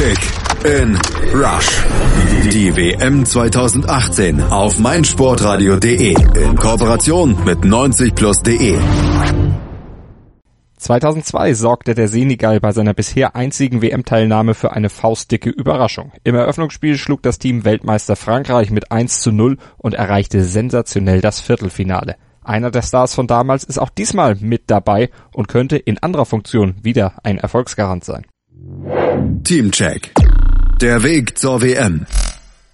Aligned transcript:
Kick 0.00 0.18
in 0.64 0.98
Rush. 1.34 1.84
Die 2.50 2.74
WM 2.74 3.22
2018 3.22 4.42
auf 4.44 4.78
meinsportradio.de 4.78 6.14
in 6.42 6.56
Kooperation 6.56 7.36
mit 7.44 7.58
90plus.de. 7.58 8.78
2002 10.78 11.52
sorgte 11.52 11.94
der 11.94 12.08
Senegal 12.08 12.60
bei 12.60 12.72
seiner 12.72 12.94
bisher 12.94 13.36
einzigen 13.36 13.82
WM-Teilnahme 13.82 14.54
für 14.54 14.72
eine 14.72 14.88
faustdicke 14.88 15.50
Überraschung. 15.50 16.12
Im 16.24 16.34
Eröffnungsspiel 16.34 16.96
schlug 16.96 17.22
das 17.22 17.38
Team 17.38 17.66
Weltmeister 17.66 18.16
Frankreich 18.16 18.70
mit 18.70 18.90
1 18.90 19.20
zu 19.20 19.32
0 19.32 19.58
und 19.76 19.92
erreichte 19.92 20.44
sensationell 20.44 21.20
das 21.20 21.40
Viertelfinale. 21.40 22.16
Einer 22.42 22.70
der 22.70 22.80
Stars 22.80 23.14
von 23.14 23.26
damals 23.26 23.64
ist 23.64 23.76
auch 23.76 23.90
diesmal 23.90 24.36
mit 24.36 24.62
dabei 24.68 25.10
und 25.34 25.48
könnte 25.48 25.76
in 25.76 25.98
anderer 25.98 26.24
Funktion 26.24 26.76
wieder 26.82 27.16
ein 27.22 27.36
Erfolgsgarant 27.36 28.02
sein. 28.02 28.24
Teamcheck. 29.44 30.12
Der 30.80 31.02
Weg 31.02 31.36
zur 31.36 31.60
WM. 31.60 32.06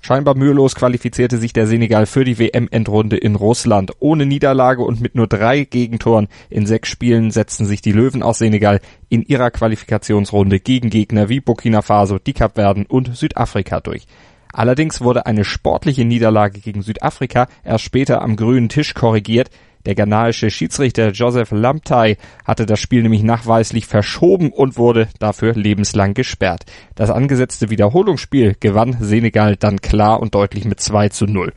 Scheinbar 0.01 0.37
mühelos 0.37 0.75
qualifizierte 0.75 1.39
sich 1.39 1.53
der 1.53 1.67
Senegal 1.67 2.07
für 2.07 2.25
die 2.25 2.39
WM-Endrunde 2.39 3.17
in 3.17 3.35
Russland. 3.35 3.93
Ohne 3.99 4.27
Niederlage 4.27 4.83
und 4.83 5.01
mit 5.01 5.15
nur 5.15 5.27
drei 5.27 5.65
Gegentoren 5.65 6.29
in 6.49 6.67
sechs 6.67 6.89
Spielen 6.89 7.31
setzten 7.31 7.67
sich 7.67 7.81
die 7.81 7.93
Löwen 7.93 8.23
aus 8.23 8.39
Senegal 8.39 8.81
in 9.09 9.23
ihrer 9.23 9.51
Qualifikationsrunde 9.51 10.61
gegen 10.61 10.91
Gegner 10.91 11.29
wie 11.29 11.41
Burkina 11.41 11.83
Faso, 11.83 12.19
die 12.19 12.35
Kapverden 12.35 12.87
und 12.87 13.17
Südafrika 13.17 13.81
durch. 13.81 14.07
Allerdings 14.53 15.01
wurde 15.01 15.27
eine 15.27 15.45
sportliche 15.45 16.05
Niederlage 16.05 16.61
gegen 16.61 16.83
Südafrika 16.83 17.49
erst 17.65 17.85
später 17.85 18.23
am 18.23 18.37
grünen 18.37 18.69
Tisch 18.69 18.95
korrigiert, 18.95 19.51
der 19.87 19.95
ghanaische 19.95 20.51
Schiedsrichter 20.51 21.11
Joseph 21.13 21.53
Lamptey 21.53 22.17
hatte 22.45 22.67
das 22.67 22.81
Spiel 22.81 23.03
nämlich 23.03 23.23
nachweislich 23.23 23.87
verschoben 23.87 24.51
und 24.51 24.77
wurde 24.77 25.09
dafür 25.19 25.55
lebenslang 25.55 26.13
gesperrt. 26.15 26.65
Das 26.95 27.11
angesetzte 27.11 27.71
Wiederholungsspiel 27.71 28.57
gewann 28.59 28.97
Senegal 29.01 29.57
dann 29.57 29.81
klar 29.81 30.21
und 30.21 30.35
deutlich 30.35 30.65
mit 30.65 30.81
2 30.81 31.09
zu 31.11 31.27
0. 31.27 31.53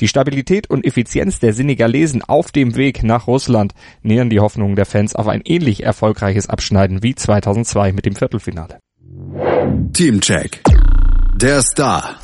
Die 0.00 0.08
Stabilität 0.08 0.68
und 0.70 0.86
Effizienz 0.86 1.40
der 1.40 1.52
Senegalesen 1.52 2.22
auf 2.22 2.52
dem 2.52 2.76
Weg 2.76 3.02
nach 3.02 3.26
Russland 3.26 3.74
nähern 4.02 4.30
die 4.30 4.40
Hoffnungen 4.40 4.76
der 4.76 4.86
Fans 4.86 5.14
auf 5.14 5.28
ein 5.28 5.42
ähnlich 5.44 5.82
erfolgreiches 5.82 6.48
Abschneiden 6.48 7.02
wie 7.02 7.14
2002 7.14 7.92
mit 7.92 8.06
dem 8.06 8.14
Viertelfinale. 8.14 8.78
Teamcheck. 9.92 10.62
Der 11.36 11.60
Star. 11.62 12.18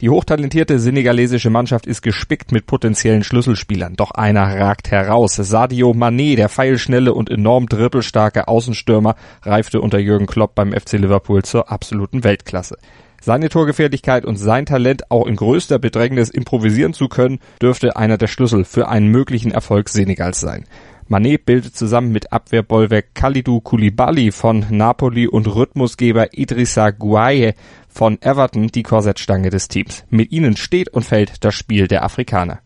Die 0.00 0.10
hochtalentierte 0.10 0.78
senegalesische 0.78 1.50
Mannschaft 1.50 1.84
ist 1.84 2.02
gespickt 2.02 2.52
mit 2.52 2.66
potenziellen 2.66 3.24
Schlüsselspielern, 3.24 3.96
doch 3.96 4.12
einer 4.12 4.44
ragt 4.44 4.92
heraus. 4.92 5.34
Sadio 5.34 5.90
Mané, 5.90 6.36
der 6.36 6.48
feilschnelle 6.48 7.12
und 7.12 7.28
enorm 7.28 7.66
dribbelstarke 7.66 8.46
Außenstürmer, 8.46 9.16
reifte 9.42 9.80
unter 9.80 9.98
Jürgen 9.98 10.26
Klopp 10.26 10.54
beim 10.54 10.72
FC 10.72 10.92
Liverpool 10.92 11.42
zur 11.42 11.72
absoluten 11.72 12.22
Weltklasse. 12.22 12.76
Seine 13.20 13.48
Torgefährlichkeit 13.48 14.24
und 14.24 14.36
sein 14.36 14.66
Talent, 14.66 15.10
auch 15.10 15.26
in 15.26 15.34
größter 15.34 15.80
Bedrängnis 15.80 16.30
improvisieren 16.30 16.92
zu 16.92 17.08
können, 17.08 17.40
dürfte 17.60 17.96
einer 17.96 18.18
der 18.18 18.28
Schlüssel 18.28 18.64
für 18.64 18.86
einen 18.86 19.08
möglichen 19.08 19.50
Erfolg 19.50 19.88
Senegals 19.88 20.38
sein. 20.38 20.64
Manet 21.08 21.46
bildet 21.46 21.74
zusammen 21.74 22.12
mit 22.12 22.32
Abwehrbollwerk 22.32 23.14
Khalidou 23.14 23.60
Koulibaly 23.60 24.30
von 24.30 24.66
Napoli 24.70 25.26
und 25.26 25.46
Rhythmusgeber 25.46 26.36
Idrissa 26.36 26.90
Guaye 26.90 27.54
von 27.88 28.20
Everton 28.20 28.68
die 28.68 28.82
Korsettstange 28.82 29.50
des 29.50 29.68
Teams. 29.68 30.04
Mit 30.10 30.30
ihnen 30.32 30.56
steht 30.56 30.90
und 30.90 31.04
fällt 31.04 31.44
das 31.44 31.54
Spiel 31.54 31.88
der 31.88 32.04
Afrikaner. 32.04 32.60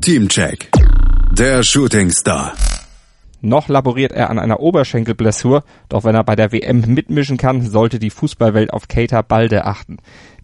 Teamcheck. 0.00 0.70
Der 1.32 1.62
Shooting 1.62 2.10
Star. 2.10 2.54
Noch 3.44 3.68
laboriert 3.68 4.12
er 4.12 4.30
an 4.30 4.38
einer 4.38 4.60
Oberschenkelblessur, 4.60 5.64
doch 5.88 6.04
wenn 6.04 6.14
er 6.14 6.22
bei 6.22 6.36
der 6.36 6.52
WM 6.52 6.82
mitmischen 6.86 7.38
kann, 7.38 7.60
sollte 7.60 7.98
die 7.98 8.10
Fußballwelt 8.10 8.72
auf 8.72 8.86
Keita 8.86 9.20
Balde 9.22 9.64
achten. 9.64 9.96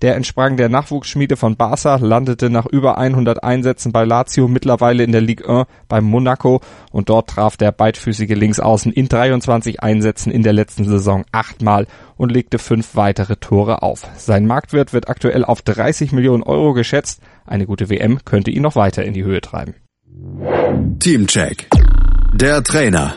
Der 0.02 0.16
entsprang 0.16 0.56
der 0.56 0.68
Nachwuchsschmiede 0.68 1.36
von 1.36 1.56
Barca, 1.56 1.96
landete 1.96 2.50
nach 2.50 2.66
über 2.66 2.98
100 2.98 3.44
Einsätzen 3.44 3.92
bei 3.92 4.04
Lazio 4.04 4.48
mittlerweile 4.48 5.04
in 5.04 5.12
der 5.12 5.20
Ligue 5.20 5.48
1 5.48 5.68
bei 5.88 6.00
Monaco 6.00 6.60
und 6.90 7.08
dort 7.08 7.30
traf 7.30 7.56
der 7.56 7.70
beidfüßige 7.70 8.34
Linksaußen 8.34 8.92
in 8.92 9.08
23 9.08 9.80
Einsätzen 9.80 10.32
in 10.32 10.42
der 10.42 10.52
letzten 10.52 10.84
Saison 10.84 11.24
achtmal 11.30 11.86
und 12.16 12.32
legte 12.32 12.58
fünf 12.58 12.96
weitere 12.96 13.36
Tore 13.36 13.82
auf. 13.82 14.08
Sein 14.16 14.44
Marktwert 14.44 14.92
wird 14.92 15.08
aktuell 15.08 15.44
auf 15.44 15.62
30 15.62 16.10
Millionen 16.10 16.42
Euro 16.42 16.72
geschätzt. 16.72 17.20
Eine 17.46 17.66
gute 17.66 17.90
WM 17.90 18.24
könnte 18.24 18.50
ihn 18.50 18.62
noch 18.62 18.74
weiter 18.74 19.04
in 19.04 19.14
die 19.14 19.22
Höhe 19.22 19.40
treiben. 19.40 19.74
Teamcheck. 20.98 21.68
Der 22.40 22.62
Trainer. 22.62 23.16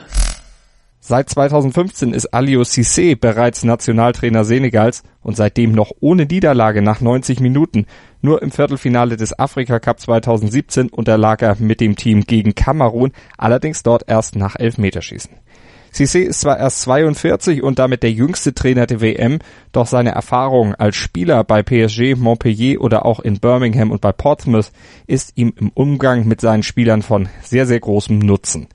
Seit 0.99 1.29
2015 1.29 2.11
ist 2.11 2.33
Aliou 2.33 2.63
Cissé 2.63 3.15
bereits 3.15 3.63
Nationaltrainer 3.63 4.43
Senegals 4.43 5.03
und 5.21 5.37
seitdem 5.37 5.73
noch 5.73 5.91
ohne 5.99 6.25
Niederlage 6.25 6.81
nach 6.81 7.01
90 7.01 7.39
Minuten. 7.39 7.85
Nur 8.23 8.41
im 8.41 8.49
Viertelfinale 8.49 9.17
des 9.17 9.37
Afrika 9.37 9.79
Cup 9.79 9.99
2017 9.99 10.89
unterlag 10.89 11.43
er 11.43 11.55
mit 11.59 11.81
dem 11.81 11.95
Team 11.95 12.21
gegen 12.21 12.55
Kamerun, 12.55 13.11
allerdings 13.37 13.83
dort 13.83 14.09
erst 14.09 14.35
nach 14.35 14.55
Elfmeterschießen. 14.55 15.33
Cissé 15.93 16.21
ist 16.21 16.41
zwar 16.41 16.57
erst 16.57 16.81
42 16.81 17.61
und 17.61 17.77
damit 17.77 18.01
der 18.01 18.11
jüngste 18.11 18.55
Trainer 18.55 18.87
der 18.87 19.01
WM, 19.01 19.37
doch 19.71 19.85
seine 19.85 20.13
Erfahrung 20.13 20.73
als 20.73 20.95
Spieler 20.95 21.43
bei 21.43 21.61
PSG, 21.61 22.15
Montpellier 22.15 22.81
oder 22.81 23.05
auch 23.05 23.19
in 23.19 23.39
Birmingham 23.39 23.91
und 23.91 24.01
bei 24.01 24.13
Portsmouth 24.13 24.71
ist 25.05 25.33
ihm 25.35 25.53
im 25.57 25.69
Umgang 25.75 26.27
mit 26.27 26.41
seinen 26.41 26.63
Spielern 26.63 27.03
von 27.03 27.29
sehr, 27.43 27.67
sehr 27.67 27.79
großem 27.79 28.17
Nutzen. 28.17 28.67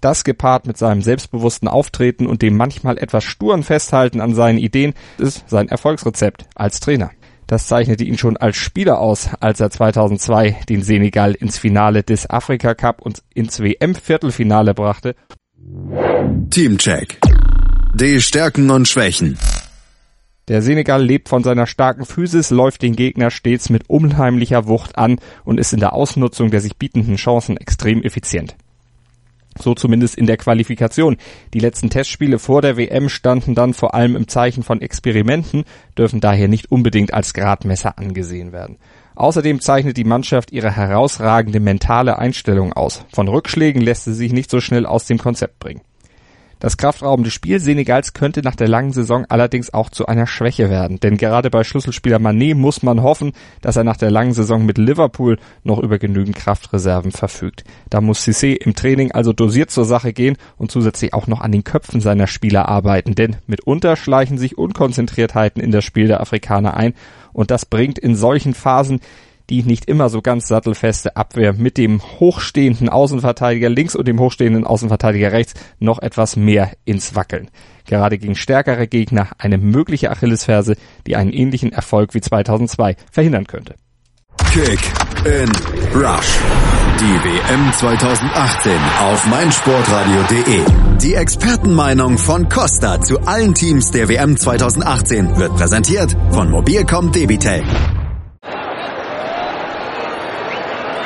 Das 0.00 0.24
gepaart 0.24 0.66
mit 0.66 0.78
seinem 0.78 1.02
selbstbewussten 1.02 1.68
Auftreten 1.68 2.26
und 2.26 2.40
dem 2.40 2.56
manchmal 2.56 2.96
etwas 2.96 3.24
sturen 3.24 3.62
Festhalten 3.62 4.20
an 4.20 4.34
seinen 4.34 4.58
Ideen 4.58 4.94
ist 5.18 5.44
sein 5.48 5.68
Erfolgsrezept 5.68 6.46
als 6.54 6.80
Trainer. 6.80 7.10
Das 7.46 7.66
zeichnete 7.66 8.04
ihn 8.04 8.16
schon 8.16 8.36
als 8.36 8.56
Spieler 8.56 9.00
aus, 9.00 9.28
als 9.40 9.60
er 9.60 9.70
2002 9.70 10.60
den 10.68 10.82
Senegal 10.82 11.34
ins 11.34 11.58
Finale 11.58 12.02
des 12.02 12.30
Afrika 12.30 12.74
Cup 12.74 13.02
und 13.02 13.22
ins 13.34 13.60
WM-Viertelfinale 13.60 14.72
brachte. 14.72 15.16
Teamcheck. 16.48 17.18
Die 17.94 18.20
Stärken 18.20 18.70
und 18.70 18.86
Schwächen. 18.86 19.36
Der 20.48 20.62
Senegal 20.62 21.04
lebt 21.04 21.28
von 21.28 21.44
seiner 21.44 21.66
starken 21.66 22.06
Physis, 22.06 22.50
läuft 22.50 22.82
den 22.82 22.96
Gegner 22.96 23.30
stets 23.30 23.68
mit 23.68 23.90
unheimlicher 23.90 24.66
Wucht 24.66 24.96
an 24.96 25.18
und 25.44 25.58
ist 25.60 25.72
in 25.72 25.80
der 25.80 25.92
Ausnutzung 25.92 26.50
der 26.50 26.60
sich 26.60 26.76
bietenden 26.76 27.16
Chancen 27.16 27.56
extrem 27.56 28.02
effizient. 28.02 28.56
So 29.58 29.74
zumindest 29.74 30.16
in 30.16 30.26
der 30.26 30.36
Qualifikation. 30.36 31.16
Die 31.54 31.58
letzten 31.58 31.90
Testspiele 31.90 32.38
vor 32.38 32.62
der 32.62 32.76
WM 32.76 33.08
standen 33.08 33.54
dann 33.54 33.74
vor 33.74 33.94
allem 33.94 34.16
im 34.16 34.28
Zeichen 34.28 34.62
von 34.62 34.80
Experimenten, 34.80 35.64
dürfen 35.98 36.20
daher 36.20 36.48
nicht 36.48 36.70
unbedingt 36.70 37.12
als 37.12 37.34
Gradmesser 37.34 37.98
angesehen 37.98 38.52
werden. 38.52 38.78
Außerdem 39.16 39.60
zeichnet 39.60 39.96
die 39.96 40.04
Mannschaft 40.04 40.52
ihre 40.52 40.74
herausragende 40.74 41.60
mentale 41.60 42.18
Einstellung 42.18 42.72
aus. 42.72 43.04
Von 43.12 43.28
Rückschlägen 43.28 43.82
lässt 43.82 44.04
sie 44.04 44.14
sich 44.14 44.32
nicht 44.32 44.50
so 44.50 44.60
schnell 44.60 44.86
aus 44.86 45.06
dem 45.06 45.18
Konzept 45.18 45.58
bringen. 45.58 45.82
Das 46.60 46.76
kraftraubende 46.76 47.30
Spiel 47.30 47.58
Senegals 47.58 48.12
könnte 48.12 48.42
nach 48.42 48.54
der 48.54 48.68
langen 48.68 48.92
Saison 48.92 49.24
allerdings 49.30 49.72
auch 49.72 49.88
zu 49.88 50.06
einer 50.06 50.26
Schwäche 50.26 50.68
werden, 50.68 51.00
denn 51.00 51.16
gerade 51.16 51.48
bei 51.48 51.64
Schlüsselspieler 51.64 52.18
Manet 52.18 52.54
muss 52.54 52.82
man 52.82 53.02
hoffen, 53.02 53.32
dass 53.62 53.76
er 53.76 53.84
nach 53.84 53.96
der 53.96 54.10
langen 54.10 54.34
Saison 54.34 54.66
mit 54.66 54.76
Liverpool 54.76 55.38
noch 55.64 55.78
über 55.78 55.98
genügend 55.98 56.36
Kraftreserven 56.36 57.12
verfügt. 57.12 57.64
Da 57.88 58.02
muss 58.02 58.26
Cissé 58.26 58.54
im 58.56 58.74
Training 58.74 59.10
also 59.10 59.32
dosiert 59.32 59.70
zur 59.70 59.86
Sache 59.86 60.12
gehen 60.12 60.36
und 60.58 60.70
zusätzlich 60.70 61.14
auch 61.14 61.26
noch 61.26 61.40
an 61.40 61.50
den 61.50 61.64
Köpfen 61.64 62.02
seiner 62.02 62.26
Spieler 62.26 62.68
arbeiten, 62.68 63.14
denn 63.14 63.36
mitunter 63.46 63.96
schleichen 63.96 64.36
sich 64.36 64.58
Unkonzentriertheiten 64.58 65.62
in 65.62 65.70
das 65.70 65.84
Spiel 65.84 66.08
der 66.08 66.20
Afrikaner 66.20 66.76
ein. 66.76 66.92
Und 67.32 67.50
das 67.50 67.64
bringt 67.64 67.98
in 67.98 68.16
solchen 68.16 68.54
Phasen 68.54 69.00
die 69.50 69.64
nicht 69.64 69.86
immer 69.86 70.08
so 70.08 70.22
ganz 70.22 70.48
sattelfeste 70.48 71.16
Abwehr 71.16 71.52
mit 71.52 71.76
dem 71.76 72.00
hochstehenden 72.00 72.88
Außenverteidiger 72.88 73.68
links 73.68 73.96
und 73.96 74.06
dem 74.08 74.20
hochstehenden 74.20 74.64
Außenverteidiger 74.64 75.32
rechts 75.32 75.54
noch 75.78 75.98
etwas 75.98 76.36
mehr 76.36 76.70
ins 76.84 77.14
Wackeln. 77.16 77.50
Gerade 77.86 78.18
gegen 78.18 78.36
stärkere 78.36 78.86
Gegner 78.86 79.28
eine 79.38 79.58
mögliche 79.58 80.10
Achillesferse, 80.10 80.76
die 81.06 81.16
einen 81.16 81.32
ähnlichen 81.32 81.72
Erfolg 81.72 82.14
wie 82.14 82.20
2002 82.20 82.96
verhindern 83.10 83.46
könnte. 83.46 83.74
Kick 84.52 84.80
in 85.24 85.50
Rush. 85.94 86.38
Die 86.98 87.04
WM 87.04 87.72
2018 87.72 88.72
auf 89.00 89.26
meinsportradio.de. 89.26 90.60
Die 91.02 91.14
Expertenmeinung 91.14 92.18
von 92.18 92.48
Costa 92.48 93.00
zu 93.00 93.20
allen 93.20 93.54
Teams 93.54 93.90
der 93.90 94.08
WM 94.08 94.36
2018 94.36 95.36
wird 95.36 95.56
präsentiert 95.56 96.16
von 96.30 96.50
Mobilcom 96.50 97.10
Debitel. 97.10 97.62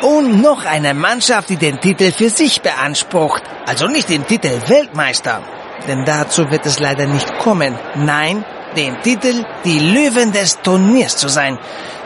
Und 0.05 0.43
noch 0.43 0.67
eine 0.67 0.93
Mannschaft, 0.93 1.49
die 1.49 1.56
den 1.56 1.81
Titel 1.81 2.12
für 2.12 2.29
sich 2.29 2.61
beansprucht. 2.61 3.43
Also 3.65 3.87
nicht 3.87 4.11
den 4.11 4.27
Titel 4.27 4.61
Weltmeister. 4.67 5.41
Denn 5.89 6.05
dazu 6.05 6.51
wird 6.51 6.67
es 6.67 6.79
leider 6.79 7.06
nicht 7.06 7.39
kommen. 7.39 7.79
Nein, 7.95 8.45
den 8.77 9.01
Titel, 9.01 9.47
die 9.65 9.79
Löwen 9.79 10.31
des 10.31 10.61
Turniers 10.61 11.17
zu 11.17 11.29
sein. 11.29 11.59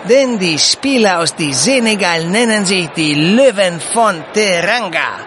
Denn 0.09 0.39
die 0.39 0.61
Spieler 0.61 1.19
aus 1.19 1.35
die 1.35 1.53
Senegal 1.53 2.25
nennen 2.25 2.65
sich 2.65 2.89
die 2.91 3.15
Löwen 3.15 3.81
von 3.81 4.23
Teranga. 4.33 5.19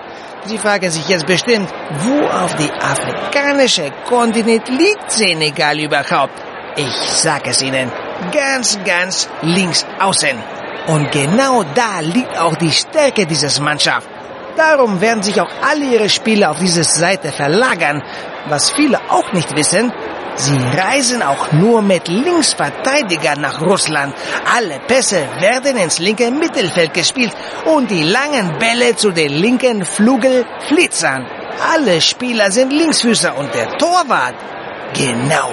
Sie 0.46 0.58
fragen 0.58 0.90
sich 0.90 1.10
jetzt 1.10 1.26
bestimmt, 1.26 1.70
wo 2.00 2.26
auf 2.26 2.56
die 2.56 2.72
afrikanische 2.72 3.92
Kontinent 4.08 4.70
liegt 4.70 5.12
Senegal 5.12 5.78
überhaupt? 5.78 6.42
Ich 6.78 6.96
sag 6.96 7.46
es 7.48 7.62
Ihnen, 7.62 7.92
ganz, 8.32 8.80
ganz 8.86 9.28
links 9.42 9.86
außen. 10.00 10.61
Und 10.88 11.12
genau 11.12 11.64
da 11.76 12.00
liegt 12.00 12.38
auch 12.38 12.56
die 12.56 12.72
Stärke 12.72 13.26
dieses 13.26 13.60
Mannschaft. 13.60 14.08
Darum 14.58 15.00
werden 15.00 15.24
sich 15.24 15.40
auch 15.40 15.50
alle 15.62 15.86
ihre 15.86 16.10
Spieler 16.10 16.52
auf 16.52 16.60
diese 16.60 16.84
Seite 16.84 17.32
verlagern. 17.32 18.04
Was 18.48 18.72
viele 18.72 19.00
auch 19.10 19.32
nicht 19.32 19.56
wissen, 19.56 19.94
sie 20.36 20.58
reisen 20.58 21.22
auch 21.22 21.52
nur 21.52 21.82
mit 21.82 22.08
Linksverteidigern 22.08 23.40
nach 23.40 23.62
Russland. 23.62 24.14
Alle 24.56 24.80
Pässe 24.88 25.28
werden 25.40 25.78
ins 25.78 26.00
linke 26.00 26.32
Mittelfeld 26.32 26.94
gespielt 26.94 27.32
und 27.66 27.90
die 27.92 28.04
langen 28.04 28.58
Bälle 28.60 28.96
zu 28.96 29.12
den 29.12 29.32
linken 29.32 29.86
Flugelflitzern. 29.86 31.26
Alle 31.74 32.02
Spieler 32.02 32.52
sind 32.52 32.74
Linksfüßer 32.74 33.38
und 33.38 33.54
der 33.54 33.78
Torwart. 33.78 34.36
Genau. 34.94 35.52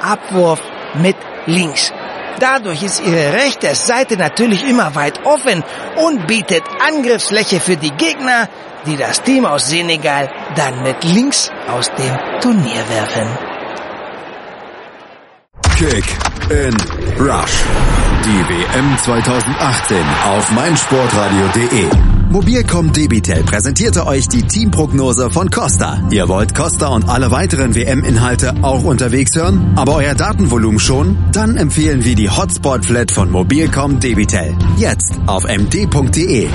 Abwurf 0.00 0.60
mit 0.94 1.16
links. 1.46 1.92
Dadurch 2.40 2.82
ist 2.82 3.02
ihre 3.04 3.32
rechte 3.32 3.74
Seite 3.74 4.16
natürlich 4.16 4.68
immer 4.68 4.94
weit 4.94 5.24
offen 5.26 5.64
und 5.96 6.26
bietet 6.26 6.62
Angriffsfläche 6.86 7.60
für 7.60 7.76
die 7.76 7.90
Gegner, 7.90 8.48
die 8.86 8.96
das 8.96 9.22
Team 9.22 9.44
aus 9.44 9.68
Senegal 9.68 10.30
dann 10.54 10.82
mit 10.82 11.02
links 11.04 11.50
aus 11.68 11.90
dem 11.94 12.40
Turnier 12.40 12.82
werfen. 12.88 13.28
Kick 15.76 16.04
in 16.50 16.76
Rush. 17.18 17.64
Die 18.24 18.48
WM 18.48 18.98
2018 18.98 19.96
auf 20.24 20.50
meinsportradio.de. 20.50 22.17
Mobilcom 22.30 22.92
Debitel 22.92 23.42
präsentierte 23.42 24.06
euch 24.06 24.28
die 24.28 24.42
Teamprognose 24.42 25.30
von 25.30 25.48
Costa. 25.48 26.02
Ihr 26.10 26.28
wollt 26.28 26.54
Costa 26.54 26.88
und 26.88 27.08
alle 27.08 27.30
weiteren 27.30 27.74
WM-Inhalte 27.74 28.54
auch 28.60 28.84
unterwegs 28.84 29.34
hören, 29.34 29.72
aber 29.76 29.94
euer 29.94 30.14
Datenvolumen 30.14 30.78
schon? 30.78 31.16
Dann 31.32 31.56
empfehlen 31.56 32.04
wir 32.04 32.14
die 32.14 32.28
Hotspot 32.28 32.84
Flat 32.84 33.10
von 33.10 33.30
Mobilcom 33.30 33.98
Debitel. 33.98 34.54
Jetzt 34.76 35.18
auf 35.26 35.44
md.de. 35.44 36.48